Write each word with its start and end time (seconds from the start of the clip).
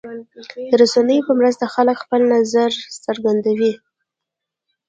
د 0.71 0.73
رسنیو 0.81 1.25
په 1.27 1.33
مرسته 1.39 1.65
خلک 1.75 1.97
خپل 2.03 2.21
نظر 2.33 2.71
څرګندوي. 3.05 3.73